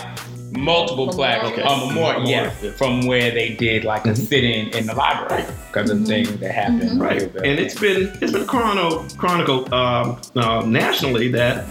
[0.57, 1.67] multiple plaques, Memorial.
[1.73, 4.27] a memorial, yeah, from where they did like a Mhm.
[4.27, 6.81] sit-in in the library because of things that happened.
[6.91, 7.01] Mhm.
[7.01, 11.65] Right, U and it's been it's been chrono chronicled um, uh, nationally that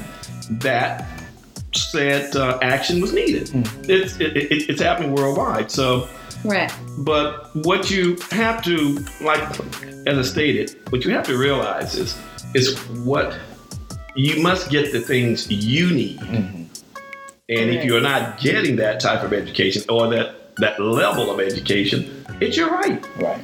[0.60, 1.06] that
[1.74, 3.50] said uh, action was needed.
[3.88, 5.70] It's it, it, it's happening worldwide.
[5.70, 6.06] So,
[6.42, 6.74] Correct.
[6.98, 9.42] but what you have to like,
[10.06, 12.16] as I stated, what you have to realize is
[12.54, 13.34] is what
[14.14, 16.20] you must get the things you need,
[17.58, 22.24] And if you're not getting that type of education or that that level of education,
[22.40, 23.02] it's your right.
[23.16, 23.40] right,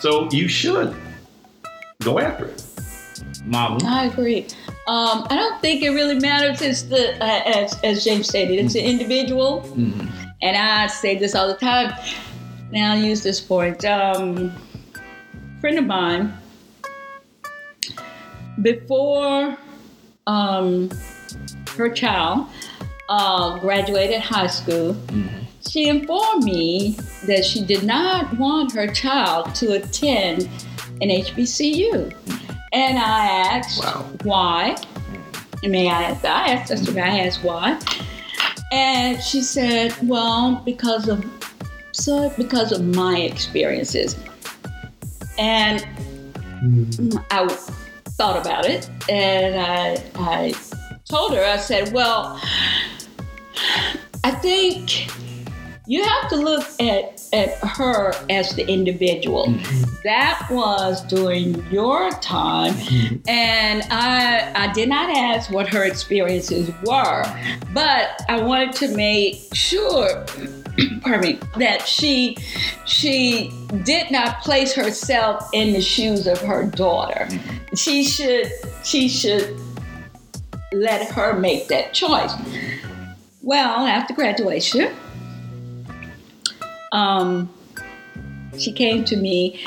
[0.00, 0.94] So you should
[2.02, 2.64] go after it.
[3.44, 3.78] Mama.
[3.86, 4.46] I agree.
[4.86, 6.60] Um, I don't think it really matters.
[6.62, 10.10] It's the uh, as as James stated, it's an individual, Mhm.
[10.42, 11.92] and I say this all the time.
[12.70, 13.84] Now I'll use this point.
[13.84, 14.52] Um,
[15.60, 16.32] friend of mine
[18.62, 19.56] before
[20.26, 20.90] um,
[21.76, 22.46] her child
[23.10, 24.96] uh, graduated high school,
[25.68, 26.96] she informed me
[27.26, 30.48] that she did not want her child to attend
[31.02, 32.14] an HBCU.
[32.72, 34.06] And I asked Wow.
[34.22, 34.76] why.
[35.62, 36.24] May I ask?
[36.24, 37.78] I asked Sister, I asked why.
[38.72, 41.24] And she said, well, because of
[41.92, 44.16] so because of my experiences.
[45.38, 45.84] And
[47.30, 47.46] I
[48.10, 50.52] thought about it and I, I
[51.10, 52.40] told her, I said, well,
[54.22, 55.08] I think
[55.86, 59.46] you have to look at, at her as the individual.
[59.46, 59.92] Mm-hmm.
[60.04, 63.16] That was during your time, mm-hmm.
[63.28, 67.24] and I, I did not ask what her experiences were,
[67.72, 70.24] but I wanted to make sure.
[71.02, 71.38] Pardon me.
[71.58, 72.36] That she
[72.86, 77.26] she did not place herself in the shoes of her daughter.
[77.28, 77.74] Mm-hmm.
[77.74, 78.52] She should
[78.84, 79.58] she should
[80.72, 82.32] let her make that choice.
[83.42, 84.94] Well, after graduation,
[86.92, 87.48] um,
[88.58, 89.64] she came to me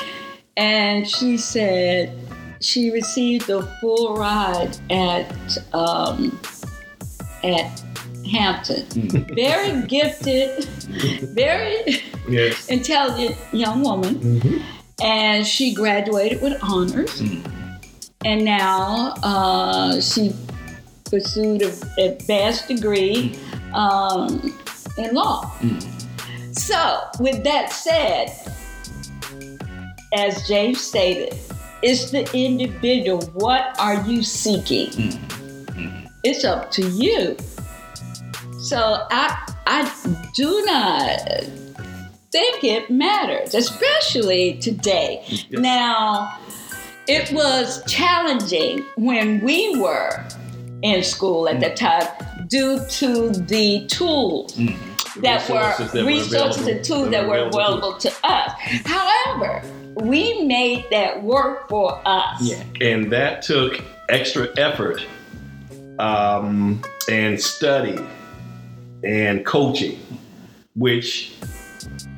[0.56, 2.16] and she said
[2.60, 6.38] she received a full ride at um,
[7.42, 7.82] at
[8.30, 8.86] Hampton.
[9.34, 10.64] Very gifted,
[11.34, 12.68] very Yes.
[12.70, 14.62] intelligent young woman,
[15.02, 17.20] and she graduated with honors.
[18.24, 20.32] And now uh, she
[21.04, 23.74] pursued an advanced degree mm.
[23.74, 24.56] um,
[24.98, 25.52] in law.
[25.60, 26.56] Mm.
[26.56, 28.32] So, with that said,
[30.14, 31.38] as James stated,
[31.82, 33.22] it's the individual.
[33.34, 34.88] What are you seeking?
[34.90, 36.10] Mm.
[36.22, 37.36] It's up to you.
[38.58, 39.92] So I I
[40.34, 41.44] do not
[42.32, 45.22] think it matters, especially today.
[45.26, 45.44] Yes.
[45.50, 46.38] Now,
[47.06, 50.26] it was challenging when we were
[50.84, 51.76] in school at the mm.
[51.76, 54.76] time due to the tools mm.
[55.22, 58.08] that Resources were were resources available- and tools that that were were available available to
[58.22, 58.52] us.
[58.52, 58.86] Mm.
[58.86, 59.62] However,
[59.96, 62.42] we made that work for us.
[62.42, 62.62] Yeah.
[62.80, 65.04] and that took extra effort
[65.98, 67.98] um, and study
[69.02, 69.98] and coaching,
[70.74, 71.32] which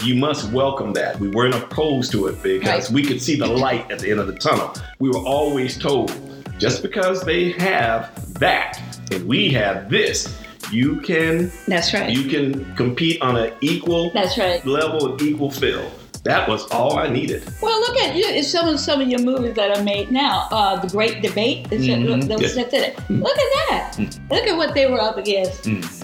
[0.03, 1.21] you must welcome that.
[1.21, 2.95] We weren't opposed to it because Right.
[2.95, 4.75] we could see the light at the end of the tunnel.
[4.99, 6.11] We were always told
[6.59, 8.81] just because they have that
[9.13, 10.41] and we have this,
[10.73, 12.11] you can That's right.
[12.11, 14.65] you can compete on an equal That's right.
[14.67, 15.91] level of equal field.
[16.25, 17.45] That was all I needed.
[17.63, 18.25] Well, look at you.
[18.27, 20.49] It's some of some of your movies that are made now.
[20.51, 21.71] Uh, the Great Debate.
[21.73, 22.27] Is that- Mhm.
[22.29, 22.65] that was Yeah.
[22.65, 22.99] that's it.
[23.11, 24.19] Look at that.
[24.29, 25.63] Look at what they were up against.
[25.65, 26.03] Mm.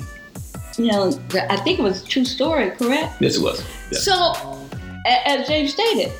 [0.78, 1.18] You know,
[1.50, 3.14] I think it was a true story, correct?
[3.20, 3.62] Yes, it was.
[3.90, 3.98] Yeah.
[3.98, 4.58] So,
[5.26, 6.12] as James stated,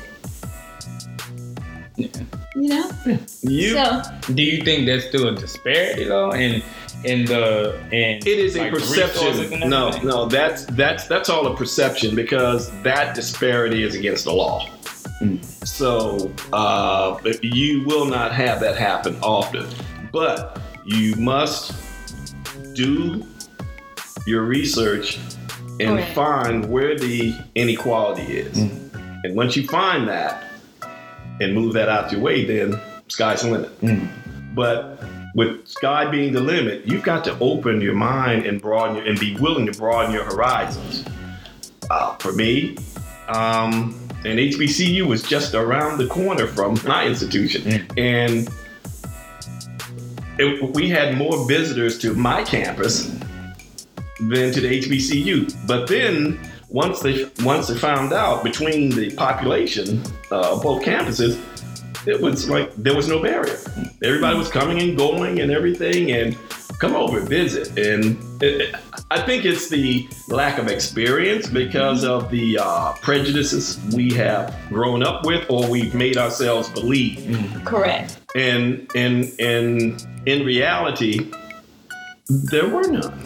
[1.95, 2.07] Yeah.
[2.55, 2.91] You know.
[3.41, 4.01] You So
[4.33, 6.61] Do you think there's still a disparity though in
[7.03, 9.69] in the in It is a like, resources perception.
[9.69, 10.07] No, everything?
[10.09, 14.67] no, that's that's that's all a perception because that disparity is against the law.
[15.21, 15.43] Mm.
[15.65, 19.67] So uh, you will not have that happen often,
[20.11, 21.73] but you must
[22.73, 23.25] do
[24.25, 25.17] your research
[25.79, 26.13] and Correct.
[26.15, 28.57] find where the inequality is.
[29.23, 30.43] And once you find that
[31.39, 33.81] and move that out your way, then sky's the limit.
[33.81, 34.07] Mm.
[34.55, 35.03] But
[35.35, 39.19] with sky being the limit, you've got to open your mind and broaden your, and
[39.19, 41.05] be willing to broaden your horizons.
[41.89, 42.77] Uh, for me,
[43.27, 48.49] um, and HBCU was just around the corner from my institution, and
[50.39, 53.07] it, we had more visitors to my campus
[54.19, 55.67] than to the HBCU.
[55.67, 56.39] But then
[56.73, 61.39] once they once they found out between the population uh, of both campuses,
[62.07, 63.57] it was like there was no barrier.
[64.03, 66.35] Everybody was coming and going and everything, and
[66.79, 67.67] come over and visit.
[67.77, 68.75] And it, it-
[69.11, 75.03] I think it's the lack of experience because of the uh, prejudices we have grown
[75.03, 77.61] up with, or we've made ourselves believe.
[77.63, 78.17] correct.
[78.35, 81.29] And and and in reality,
[82.27, 83.19] there were none.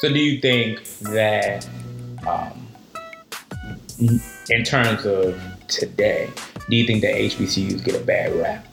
[0.00, 1.66] So do you think that
[2.26, 2.66] um,
[4.48, 6.30] in terms of today,
[6.68, 8.66] do you think that HBCUs get a bad rap?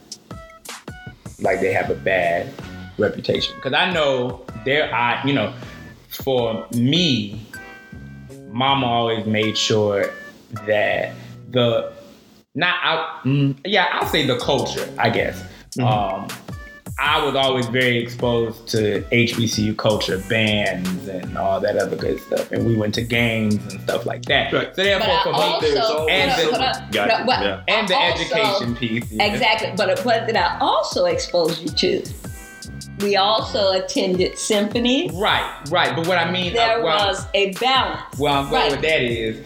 [1.40, 2.52] Like they have a bad
[2.98, 3.54] reputation?
[3.56, 5.52] Because I know there are, you know,
[6.08, 7.46] for me,
[8.56, 10.10] mama always made sure
[10.66, 11.12] that
[11.50, 11.92] the
[12.54, 15.42] not out mm, yeah i'll say the culture i guess
[15.80, 16.26] um
[16.98, 22.50] i was always very exposed to hbcu culture bands and all that other good stuff
[22.52, 24.74] and we went to games and stuff like that Right.
[24.74, 27.62] so therefore for me there's always And the- but I- Got but- yeah.
[27.68, 29.24] and the also- education piece you know.
[29.26, 32.02] Exactly, but what did I also expose you to?
[33.00, 35.12] We also attended symphonies.
[35.12, 38.18] right right but what i mean There uh, well, was a balance.
[38.18, 38.70] Well, I'm going Right.
[38.72, 39.36] with that is,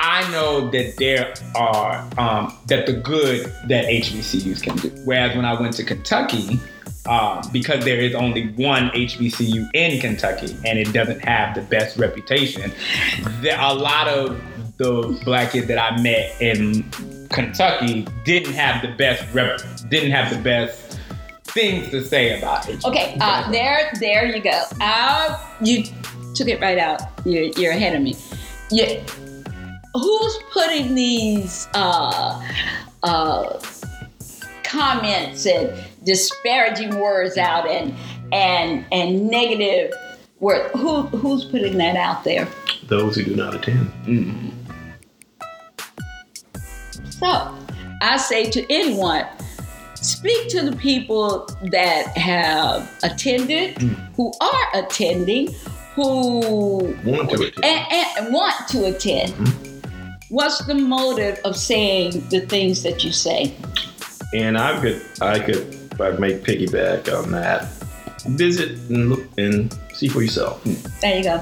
[0.00, 4.90] I know that there are um, that the good that HBCUs can do.
[5.04, 6.60] Whereas when I went to Kentucky,
[7.06, 11.96] um, because there is only one HBCU in Kentucky and it doesn't have the best
[11.96, 12.72] reputation,
[13.40, 14.40] there a lot of
[14.76, 16.84] the black kids that I met in
[17.30, 21.00] Kentucky didn't have the best rep, didn't have the best
[21.42, 22.84] things to say about it.
[22.84, 24.62] Okay, uh, there, there you go.
[24.80, 25.82] Uh, you
[26.34, 27.00] took it right out.
[27.24, 28.14] You're, you're ahead of me.
[28.70, 29.02] You,
[29.94, 32.42] who's putting these uh,
[33.02, 33.60] uh,
[34.64, 35.72] comments and
[36.04, 37.94] disparaging words out and
[38.32, 39.92] and and negative
[40.40, 40.70] words?
[40.74, 42.48] Who who's putting that out there?
[42.86, 44.54] Those who do not attend.
[47.10, 47.58] So,
[48.00, 49.26] I say to anyone,
[49.94, 53.76] speak to the people that have attended,
[54.14, 55.52] who are attending,
[55.96, 57.64] who Want to attend.
[57.64, 57.86] and,
[58.18, 59.77] and want to attend.
[60.30, 63.56] What's the motive of saying the things that you say?
[64.34, 67.66] And I could, I could, I make piggyback on that,
[68.26, 70.62] visit and look and see for yourself.
[71.00, 71.40] There you go.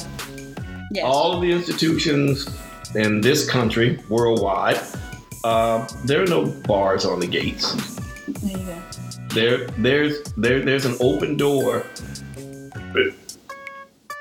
[0.93, 1.05] Yes.
[1.05, 2.49] All of the institutions
[2.95, 4.79] in this country, worldwide,
[5.43, 7.75] uh, there are no bars on the gates.
[8.27, 8.83] there you go.
[9.31, 11.85] There, there's, there, there's an open door,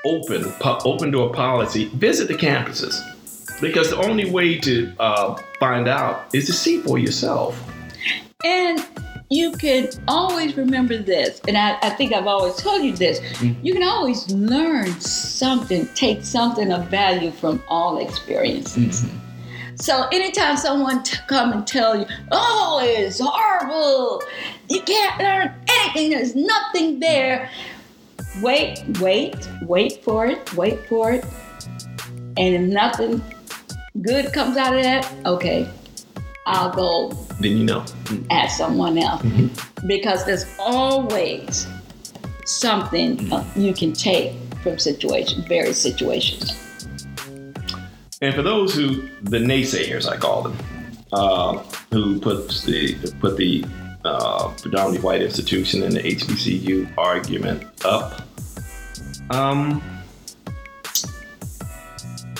[0.04, 1.84] open, po- open door policy.
[1.90, 3.00] Visit the campuses
[3.60, 7.60] because the only way to uh, find out is to see for yourself.
[8.44, 8.84] And
[9.30, 13.18] you can always remember this, and I, I think I've always told you this.
[13.20, 13.56] Mhm.
[13.62, 19.04] You can always learn something, take something of value from all experiences.
[19.78, 24.22] So anytime someone t- come and tell you, "Oh, it's horrible,"
[24.70, 26.10] you can't learn anything.
[26.10, 27.50] There's nothing there.
[28.40, 30.54] Wait, wait, wait for it.
[30.54, 31.24] Wait for it.
[32.38, 33.22] And if nothing
[34.06, 35.68] good comes out of that, okay,
[36.46, 37.84] I'll go Then you know.
[38.30, 39.22] ask someone else
[39.86, 41.66] because there's always
[42.44, 44.32] something uh, you can take
[44.62, 46.54] from situation, various situations.
[48.22, 50.56] And for those who, the naysayers, I call them,
[51.12, 51.58] uh,
[51.92, 53.64] who put the put the
[54.04, 58.22] uh, predominantly white institution and the HBCU argument up,
[59.30, 59.82] um,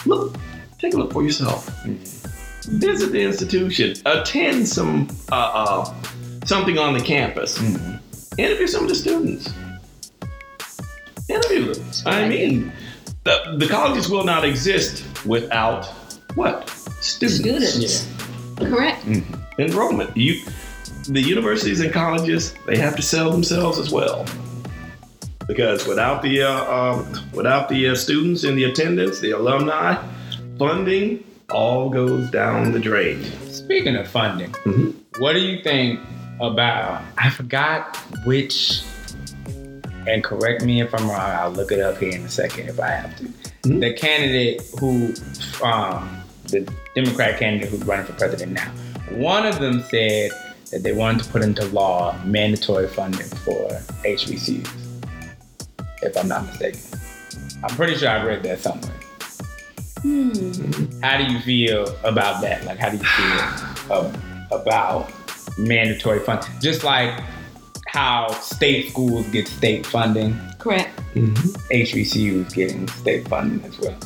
[0.07, 0.35] look,
[0.79, 1.69] take a look for yourself.
[2.65, 3.95] Visit the institution.
[4.07, 5.95] Attend some uh, uh,
[6.45, 7.61] something on the campus.
[8.39, 9.53] Interview some of the students.
[11.29, 11.85] Interview them.
[12.05, 12.73] I mean,
[13.25, 15.87] the, the colleges will not exist without
[16.35, 16.69] what?
[17.01, 17.71] Students.
[17.71, 18.09] Students.
[18.59, 19.05] Correct.
[19.59, 20.17] Enrollment.
[20.17, 20.45] You,
[21.09, 24.27] the universities and colleges, they have to sell themselves as well.
[25.47, 29.95] Because without the uh, um, without the uh, students and the attendance, the alumni,
[30.59, 33.23] funding all goes down the drain.
[33.51, 34.95] Speaking of funding, Mhm.
[35.19, 36.01] what do you think
[36.41, 37.03] about?
[37.19, 38.83] I forgot which,
[40.07, 41.21] and correct me if I'm wrong.
[41.21, 43.25] I'll look it up here in a second if I have to.
[43.65, 43.81] Mhm.
[43.81, 45.15] The candidate who,
[45.65, 48.71] um, the Democrat candidate who's running for president now,
[49.11, 50.31] one of them said
[50.73, 54.69] that they wanted to put into law mandatory funding for HBCUs.
[56.03, 56.81] If I'm not mistaken,
[57.63, 58.91] I'm pretty sure I read that somewhere.
[60.03, 60.41] Hmm.
[61.03, 62.65] How do you feel about that?
[62.65, 64.21] Like, how do you feel ab-
[64.53, 65.11] about
[65.59, 66.51] mandatory funding?
[66.61, 67.19] Just like
[67.87, 70.91] how state schools get state funding, Correct.
[71.15, 73.97] HBCUs getting state funding as well.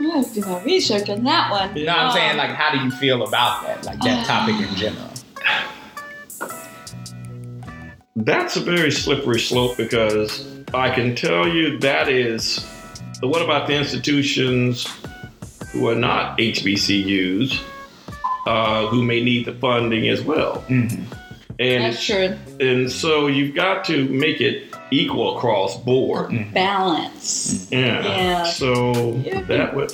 [0.00, 1.76] I have to do my research on that one.
[1.76, 2.30] You know what I'm saying?
[2.32, 3.84] Um, Like, how do you feel about that?
[3.84, 5.10] Like that topic in general.
[8.16, 10.44] That's a very slippery slope because
[10.74, 12.64] I can tell you that is.
[13.20, 14.86] What about the institutions
[15.72, 17.60] who are not HBCUs,
[18.46, 20.64] uh, who may need the funding as well?
[20.68, 21.02] Mhm.
[21.58, 22.36] And That's true.
[22.60, 26.30] and so you've got to make it equal across board.
[26.54, 27.66] Balance.
[27.72, 28.04] Yeah.
[28.06, 28.42] Yeah.
[28.44, 29.40] So Yeah.
[29.48, 29.92] that would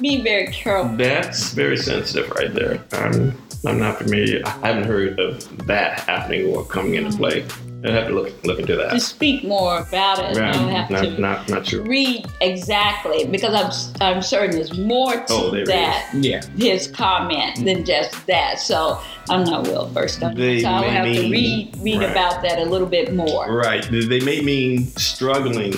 [0.00, 0.96] Be very careful.
[0.96, 2.78] that's very sensitive right there.
[2.92, 3.36] I'm
[3.66, 4.42] I'm not familiar.
[4.44, 7.44] I haven't heard of that happening or coming into play.
[7.84, 8.90] I'd have to look look into that.
[8.90, 10.54] To speak more about it, Right.
[10.54, 11.82] I'll have Not, to not not sure.
[11.82, 13.54] read exactly because
[14.00, 16.42] I'm I'm certain there's more to Oh, there that Yeah.
[16.56, 18.60] his comment than just that.
[18.60, 20.62] So I'm not well versed on They it.
[20.62, 22.10] So I'll may have to read read right.
[22.10, 23.52] about that a little bit more.
[23.52, 23.82] Right.
[23.90, 25.74] They they may mean struggling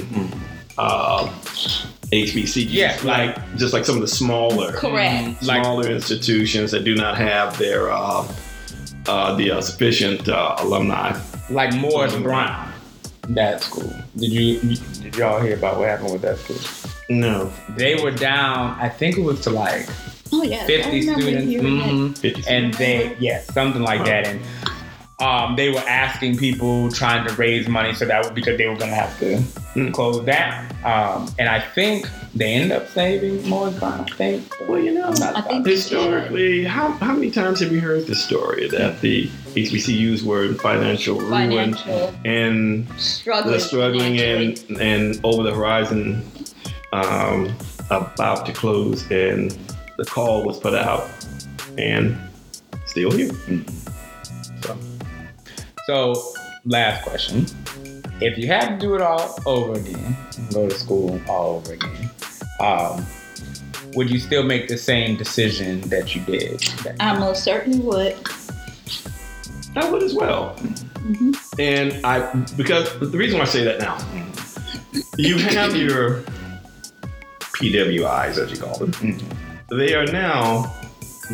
[0.76, 1.28] uh,
[2.12, 2.66] HBCUs.
[2.70, 5.42] Yeah, Like just like some of the smaller Correct.
[5.42, 8.26] Like- smaller institutions that do not have their uh,
[9.06, 11.18] uh, the uh, sufficient uh, alumni.
[11.50, 12.14] Like Morris.
[12.16, 12.72] Brown,
[13.28, 13.92] that school.
[14.16, 14.60] Did you
[15.02, 16.56] did y'all hear about what happened with that school?
[17.10, 17.52] No.
[17.70, 18.78] They were down.
[18.80, 19.86] I think it was to like
[20.32, 21.44] Oh yeah, 50 students.
[21.46, 21.88] hearing that.
[21.88, 22.18] mhm.
[22.18, 24.40] 50 and they yes something like that and
[25.20, 28.90] um, they were asking people trying to raise money so that because they were going
[28.90, 29.42] to have to
[29.74, 29.92] Mm.
[29.92, 34.78] close down um, and i think they ended up saving more than i think Well,
[34.78, 38.14] you know, I'm not I think- historically, how, how many times have you heard the
[38.14, 43.58] story that the HBCUs were in financial ruin Financial and struggling.
[43.60, 46.22] struggling and and over the horizon
[46.92, 47.52] um,
[47.90, 49.56] about to close and
[49.98, 51.08] the call was put out
[51.78, 52.16] and
[52.86, 53.30] still here.
[53.46, 53.83] so
[55.86, 56.14] so
[56.64, 57.46] last question
[58.20, 60.16] if you had to do it all over again
[60.52, 62.10] go to school all over again
[62.60, 63.04] um,
[63.94, 68.16] would you still make the same decision that you did that- I most certainly would.
[69.76, 70.54] I would as well.
[71.02, 71.36] Mhm.
[71.58, 72.20] And I
[72.56, 73.98] because the reason why I say that now,
[75.18, 76.22] you have your
[77.54, 78.92] PWIs as you call them.
[78.92, 79.22] Mhm.
[79.76, 80.72] They are now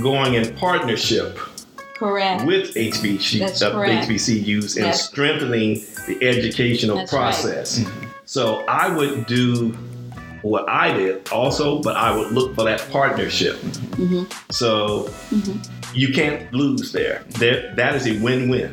[0.03, 1.39] going in partnership
[2.01, 2.47] Correct.
[2.47, 4.09] with HBC, That's uh, correct.
[4.09, 5.75] HBCUs and That's- strengthening
[6.09, 7.19] the educational That's right.
[7.35, 7.85] process.
[8.25, 9.77] So I would do
[10.43, 13.57] what I did also, but I would look for that partnership.
[14.01, 14.27] Mhm.
[14.51, 15.69] So Mhm.
[15.93, 17.23] you can't lose there.
[17.39, 18.73] There, that is a win-win.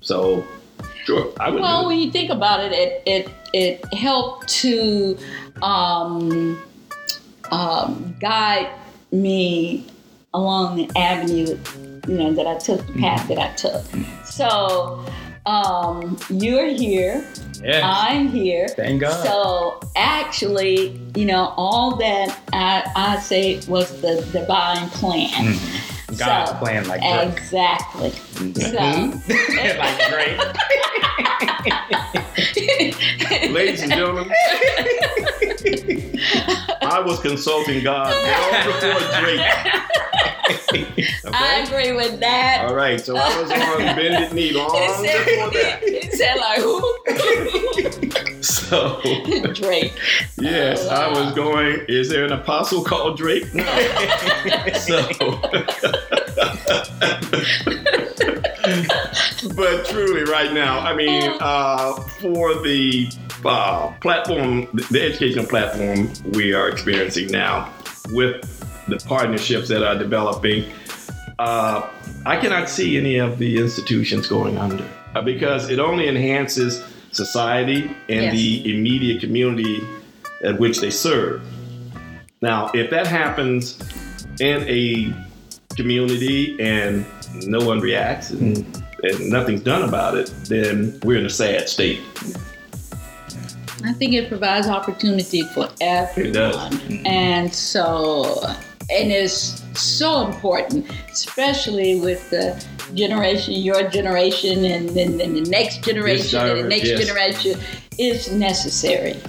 [0.00, 0.44] So
[1.04, 1.60] sure, I would.
[1.60, 1.88] Well, do it.
[1.88, 5.16] when you think about it, it it it helped to
[5.60, 6.56] um,
[7.50, 8.68] um, guide
[9.10, 9.84] me
[10.34, 11.56] along the avenue,
[12.06, 13.84] you know, that I took, the path that I took.
[14.24, 15.04] So
[15.46, 17.24] um, you're here,
[17.62, 17.80] Yeah.
[17.84, 18.68] I'm here.
[18.68, 19.24] Thank God.
[19.24, 25.28] So actually, you know, all that I, I say was the divine plan.
[25.54, 26.01] Mhm.
[26.18, 27.38] God's So, plan like Drake.
[27.38, 28.10] Exactly.
[28.10, 29.18] Mm-hmm.
[29.18, 30.38] So, like Drake.
[33.52, 34.30] Ladies and gentlemen,
[36.82, 39.40] I was consulting God long before Drake.
[41.34, 42.66] I agree with that.
[42.68, 45.82] All right, so I was on bended knee long It said, before that.
[45.82, 48.42] it said like who?
[48.42, 49.00] So,
[49.54, 49.92] Drake.
[50.38, 53.52] yes, oh, I was going, is there an apostle called Drake?
[53.54, 53.64] No.
[54.74, 55.02] So,
[59.56, 63.10] but truly, right now, I mean, uh, for the
[63.44, 67.72] uh, platform, the educational platform we are experiencing now
[68.10, 68.40] with
[68.88, 70.70] the partnerships that are developing,
[71.38, 71.88] uh,
[72.24, 77.84] I cannot see any of the institutions going under uh, because it only enhances society
[78.08, 78.34] and Yes.
[78.34, 79.80] the immediate community
[80.44, 81.42] at which they serve.
[82.40, 83.78] Now, if that happens
[84.40, 85.14] in a
[85.76, 87.06] community and
[87.46, 89.04] no one reacts and, hmm.
[89.04, 92.00] and nothing's done about it, then we're in a sad state.
[93.84, 96.32] I think it provides opportunity for everyone.
[96.32, 96.80] does.
[97.04, 98.44] And so,
[98.90, 102.64] and it's so important, especially with the
[102.94, 107.06] generation, your generation, and then, then the next generation, and the next yes.
[107.06, 107.60] generation
[107.98, 109.20] is necessary.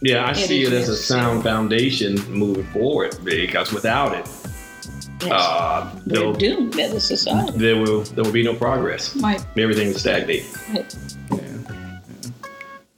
[0.00, 4.28] Yeah, I It see is it as a sound foundation moving forward because without it,
[5.20, 5.32] Yes.
[5.32, 7.58] uh, We're there'll- doomed as a society.
[7.58, 9.14] there will there will be no progress.
[9.16, 10.44] Right, Everything will stagnate.
[10.72, 10.94] right.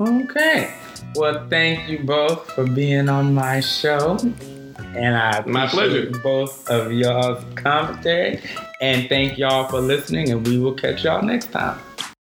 [0.00, 0.72] Okay.
[1.14, 4.18] Well, thank you both for being on my show.
[4.94, 6.10] And I My pleasure.
[6.22, 8.40] both of y'all's commentary.
[8.80, 11.78] And thank y'all for listening, and we will catch y'all next time.